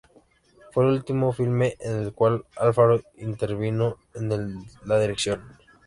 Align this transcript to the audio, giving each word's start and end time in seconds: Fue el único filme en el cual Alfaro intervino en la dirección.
Fue 0.71 0.83
el 0.83 1.03
único 1.07 1.31
filme 1.31 1.77
en 1.79 1.97
el 1.99 2.13
cual 2.13 2.43
Alfaro 2.57 3.01
intervino 3.17 3.97
en 4.15 4.63
la 4.85 4.99
dirección. 4.99 5.43